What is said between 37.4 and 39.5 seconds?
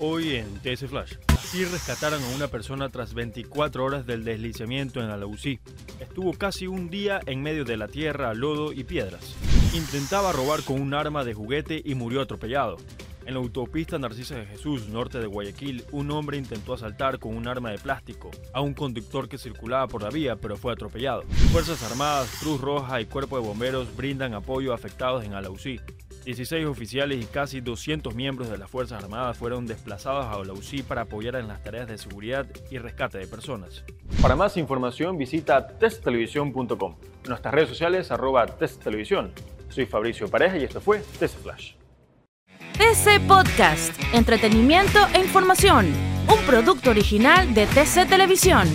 redes sociales arroba testtelevisión.